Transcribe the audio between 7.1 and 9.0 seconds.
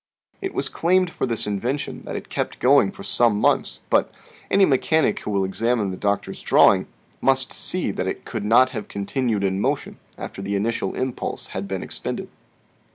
must see that it could not have